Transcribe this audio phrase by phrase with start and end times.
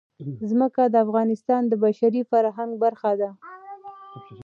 [0.49, 3.29] ځمکه د افغانستان د بشري فرهنګ برخه ده.